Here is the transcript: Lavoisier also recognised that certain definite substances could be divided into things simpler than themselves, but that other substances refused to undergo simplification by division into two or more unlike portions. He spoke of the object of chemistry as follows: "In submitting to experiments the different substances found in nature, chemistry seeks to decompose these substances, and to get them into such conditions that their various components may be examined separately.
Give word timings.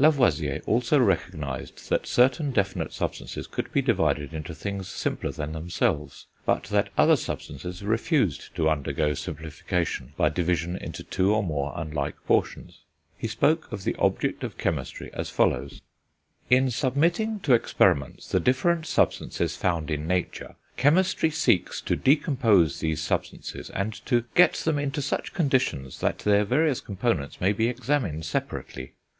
Lavoisier 0.00 0.60
also 0.66 0.98
recognised 0.98 1.88
that 1.90 2.08
certain 2.08 2.50
definite 2.50 2.92
substances 2.92 3.46
could 3.46 3.70
be 3.70 3.80
divided 3.80 4.34
into 4.34 4.52
things 4.52 4.88
simpler 4.88 5.30
than 5.30 5.52
themselves, 5.52 6.26
but 6.44 6.64
that 6.64 6.88
other 6.98 7.14
substances 7.14 7.84
refused 7.84 8.52
to 8.56 8.68
undergo 8.68 9.14
simplification 9.14 10.12
by 10.16 10.28
division 10.28 10.74
into 10.76 11.04
two 11.04 11.32
or 11.32 11.40
more 11.40 11.72
unlike 11.76 12.16
portions. 12.26 12.80
He 13.16 13.28
spoke 13.28 13.70
of 13.70 13.84
the 13.84 13.94
object 13.94 14.42
of 14.42 14.58
chemistry 14.58 15.08
as 15.14 15.30
follows: 15.30 15.82
"In 16.50 16.68
submitting 16.72 17.38
to 17.44 17.54
experiments 17.54 18.28
the 18.28 18.40
different 18.40 18.86
substances 18.88 19.54
found 19.54 19.88
in 19.88 20.04
nature, 20.08 20.56
chemistry 20.76 21.30
seeks 21.30 21.80
to 21.82 21.94
decompose 21.94 22.80
these 22.80 23.00
substances, 23.00 23.70
and 23.70 23.92
to 24.06 24.24
get 24.34 24.54
them 24.54 24.80
into 24.80 25.00
such 25.00 25.32
conditions 25.32 26.00
that 26.00 26.18
their 26.18 26.44
various 26.44 26.80
components 26.80 27.40
may 27.40 27.52
be 27.52 27.68
examined 27.68 28.24
separately. 28.24 28.94